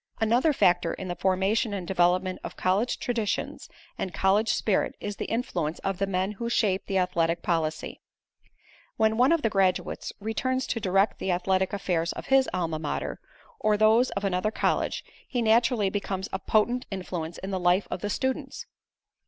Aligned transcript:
Another 0.19 0.51
factor 0.51 0.95
in 0.95 1.09
the 1.09 1.15
formation 1.15 1.75
and 1.75 1.87
development 1.87 2.39
of 2.43 2.57
college 2.57 2.97
traditions 2.97 3.69
and 3.99 4.11
college 4.15 4.49
spirit 4.49 4.95
is 4.99 5.17
the 5.17 5.25
influence 5.29 5.77
of 5.83 5.99
the 5.99 6.07
men 6.07 6.31
who 6.31 6.49
shape 6.49 6.87
the 6.87 6.97
athletic 6.97 7.43
policy. 7.43 8.01
When 8.97 9.15
one 9.15 9.31
of 9.31 9.43
the 9.43 9.49
graduates 9.51 10.11
returns 10.19 10.65
to 10.65 10.79
direct 10.79 11.19
the 11.19 11.29
athletic 11.29 11.71
affairs 11.71 12.13
of 12.13 12.25
his 12.33 12.49
Alma 12.51 12.79
Mater, 12.79 13.19
or 13.59 13.77
those 13.77 14.09
of 14.17 14.23
another 14.23 14.49
college 14.49 15.03
he 15.27 15.39
naturally 15.39 15.91
becomes 15.91 16.27
a 16.33 16.39
potent 16.39 16.87
influence 16.89 17.37
in 17.37 17.51
the 17.51 17.59
life 17.59 17.87
of 17.91 18.01
the 18.01 18.09
students. 18.09 18.65